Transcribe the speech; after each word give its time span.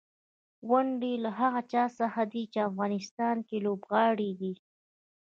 ونډې 0.69 1.09
یې 1.15 1.21
له 1.23 1.31
هغه 1.39 1.61
چا 1.71 1.83
څخه 1.99 2.21
دي 2.31 2.43
چې 2.53 2.59
په 2.61 2.65
افغانستان 2.69 3.35
کې 3.47 3.57
لوبغاړي 3.65 4.31
دي. 4.39 4.53